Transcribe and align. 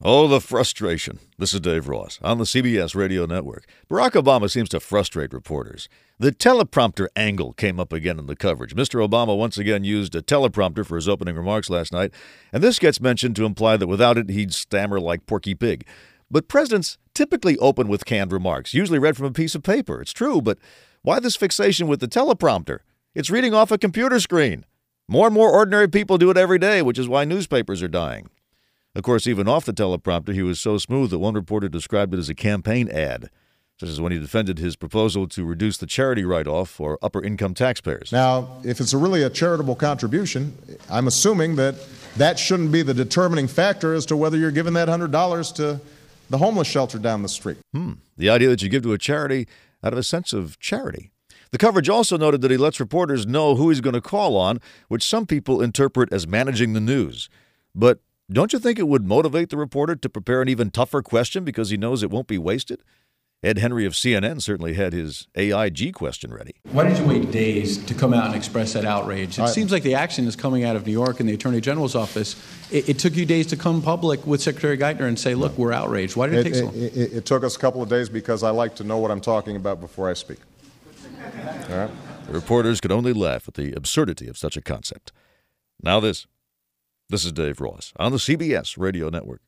Oh, 0.00 0.28
the 0.28 0.40
frustration. 0.40 1.18
This 1.38 1.52
is 1.52 1.58
Dave 1.58 1.88
Ross 1.88 2.20
on 2.22 2.38
the 2.38 2.44
CBS 2.44 2.94
radio 2.94 3.26
network. 3.26 3.64
Barack 3.90 4.12
Obama 4.12 4.48
seems 4.48 4.68
to 4.68 4.78
frustrate 4.78 5.32
reporters. 5.32 5.88
The 6.20 6.30
teleprompter 6.30 7.08
angle 7.16 7.52
came 7.52 7.80
up 7.80 7.92
again 7.92 8.16
in 8.16 8.26
the 8.26 8.36
coverage. 8.36 8.76
Mr. 8.76 9.04
Obama 9.04 9.36
once 9.36 9.58
again 9.58 9.82
used 9.82 10.14
a 10.14 10.22
teleprompter 10.22 10.86
for 10.86 10.94
his 10.94 11.08
opening 11.08 11.34
remarks 11.34 11.68
last 11.68 11.92
night, 11.92 12.12
and 12.52 12.62
this 12.62 12.78
gets 12.78 13.00
mentioned 13.00 13.34
to 13.34 13.44
imply 13.44 13.76
that 13.76 13.88
without 13.88 14.16
it, 14.16 14.30
he'd 14.30 14.54
stammer 14.54 15.00
like 15.00 15.26
Porky 15.26 15.56
Pig. 15.56 15.84
But 16.30 16.46
presidents 16.46 16.96
typically 17.12 17.58
open 17.58 17.88
with 17.88 18.04
canned 18.04 18.30
remarks, 18.30 18.72
usually 18.72 19.00
read 19.00 19.16
from 19.16 19.26
a 19.26 19.32
piece 19.32 19.56
of 19.56 19.64
paper. 19.64 20.00
It's 20.00 20.12
true, 20.12 20.40
but 20.40 20.58
why 21.02 21.18
this 21.18 21.34
fixation 21.34 21.88
with 21.88 21.98
the 21.98 22.06
teleprompter? 22.06 22.80
It's 23.16 23.30
reading 23.30 23.52
off 23.52 23.72
a 23.72 23.78
computer 23.78 24.20
screen. 24.20 24.64
More 25.08 25.26
and 25.26 25.34
more 25.34 25.50
ordinary 25.50 25.88
people 25.88 26.18
do 26.18 26.30
it 26.30 26.36
every 26.36 26.60
day, 26.60 26.82
which 26.82 27.00
is 27.00 27.08
why 27.08 27.24
newspapers 27.24 27.82
are 27.82 27.88
dying. 27.88 28.28
Of 28.98 29.04
course, 29.04 29.28
even 29.28 29.46
off 29.46 29.64
the 29.64 29.72
teleprompter, 29.72 30.34
he 30.34 30.42
was 30.42 30.58
so 30.58 30.76
smooth 30.76 31.10
that 31.10 31.20
one 31.20 31.34
reporter 31.34 31.68
described 31.68 32.12
it 32.12 32.18
as 32.18 32.28
a 32.28 32.34
campaign 32.34 32.88
ad, 32.88 33.30
such 33.78 33.88
as 33.90 34.00
when 34.00 34.10
he 34.10 34.18
defended 34.18 34.58
his 34.58 34.74
proposal 34.74 35.28
to 35.28 35.44
reduce 35.44 35.78
the 35.78 35.86
charity 35.86 36.24
write 36.24 36.48
off 36.48 36.68
for 36.68 36.98
upper 37.00 37.22
income 37.22 37.54
taxpayers. 37.54 38.10
Now, 38.10 38.60
if 38.64 38.80
it's 38.80 38.92
a 38.92 38.98
really 38.98 39.22
a 39.22 39.30
charitable 39.30 39.76
contribution, 39.76 40.52
I'm 40.90 41.06
assuming 41.06 41.54
that 41.54 41.76
that 42.16 42.40
shouldn't 42.40 42.72
be 42.72 42.82
the 42.82 42.92
determining 42.92 43.46
factor 43.46 43.94
as 43.94 44.04
to 44.06 44.16
whether 44.16 44.36
you're 44.36 44.50
giving 44.50 44.72
that 44.72 44.88
$100 44.88 45.54
to 45.54 45.80
the 46.28 46.38
homeless 46.38 46.66
shelter 46.66 46.98
down 46.98 47.22
the 47.22 47.28
street. 47.28 47.58
Hmm. 47.72 47.92
The 48.16 48.30
idea 48.30 48.48
that 48.48 48.62
you 48.62 48.68
give 48.68 48.82
to 48.82 48.94
a 48.94 48.98
charity 48.98 49.46
out 49.84 49.92
of 49.92 49.98
a 50.00 50.02
sense 50.02 50.32
of 50.32 50.58
charity. 50.58 51.12
The 51.52 51.58
coverage 51.58 51.88
also 51.88 52.16
noted 52.16 52.40
that 52.40 52.50
he 52.50 52.56
lets 52.56 52.80
reporters 52.80 53.28
know 53.28 53.54
who 53.54 53.68
he's 53.68 53.80
going 53.80 53.94
to 53.94 54.00
call 54.00 54.36
on, 54.36 54.60
which 54.88 55.04
some 55.04 55.24
people 55.24 55.62
interpret 55.62 56.12
as 56.12 56.26
managing 56.26 56.72
the 56.72 56.80
news. 56.80 57.28
But 57.76 58.00
don't 58.30 58.52
you 58.52 58.58
think 58.58 58.78
it 58.78 58.88
would 58.88 59.06
motivate 59.06 59.50
the 59.50 59.56
reporter 59.56 59.96
to 59.96 60.08
prepare 60.08 60.42
an 60.42 60.48
even 60.48 60.70
tougher 60.70 61.02
question 61.02 61.44
because 61.44 61.70
he 61.70 61.76
knows 61.76 62.02
it 62.02 62.10
won't 62.10 62.26
be 62.26 62.38
wasted? 62.38 62.82
Ed 63.40 63.58
Henry 63.58 63.86
of 63.86 63.92
CNN 63.92 64.42
certainly 64.42 64.74
had 64.74 64.92
his 64.92 65.28
AIG 65.36 65.92
question 65.94 66.34
ready. 66.34 66.56
Why 66.72 66.88
did 66.88 66.98
you 66.98 67.04
wait 67.04 67.30
days 67.30 67.78
to 67.84 67.94
come 67.94 68.12
out 68.12 68.26
and 68.26 68.34
express 68.34 68.72
that 68.72 68.84
outrage? 68.84 69.38
It 69.38 69.42
I- 69.42 69.46
seems 69.50 69.70
like 69.70 69.84
the 69.84 69.94
action 69.94 70.26
is 70.26 70.34
coming 70.34 70.64
out 70.64 70.74
of 70.74 70.84
New 70.84 70.92
York 70.92 71.20
and 71.20 71.28
the 71.28 71.34
Attorney 71.34 71.60
General's 71.60 71.94
office. 71.94 72.34
It, 72.72 72.88
it 72.88 72.98
took 72.98 73.14
you 73.14 73.24
days 73.24 73.46
to 73.48 73.56
come 73.56 73.80
public 73.80 74.26
with 74.26 74.42
Secretary 74.42 74.76
Geithner 74.76 75.06
and 75.06 75.16
say, 75.16 75.36
look, 75.36 75.56
we're 75.56 75.72
outraged. 75.72 76.16
Why 76.16 76.26
did 76.26 76.34
it, 76.34 76.38
It, 76.40 76.44
take 76.44 76.54
so 76.56 76.60
it, 76.60 76.64
long? 76.64 76.74
it, 76.74 77.12
it 77.18 77.26
took 77.26 77.44
us 77.44 77.54
a 77.54 77.58
couple 77.60 77.80
of 77.80 77.88
days 77.88 78.08
because 78.08 78.42
I 78.42 78.50
like 78.50 78.74
to 78.76 78.84
know 78.84 78.98
what 78.98 79.12
I'm 79.12 79.20
talking 79.20 79.54
about 79.54 79.80
before 79.80 80.10
I 80.10 80.14
speak. 80.14 80.38
All 81.70 81.76
right? 81.76 81.90
The 82.26 82.32
reporters 82.32 82.80
could 82.80 82.90
only 82.92 83.12
laugh 83.12 83.46
at 83.46 83.54
the 83.54 83.72
absurdity 83.72 84.26
of 84.26 84.36
such 84.36 84.56
a 84.56 84.60
concept. 84.60 85.12
Now, 85.80 86.00
this. 86.00 86.26
This 87.10 87.24
is 87.24 87.32
Dave 87.32 87.58
Ross 87.62 87.94
on 87.96 88.12
the 88.12 88.18
CBS 88.18 88.76
Radio 88.76 89.08
Network. 89.08 89.40